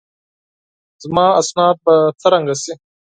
[1.03, 2.73] زما اسناد به څرنګه شي؟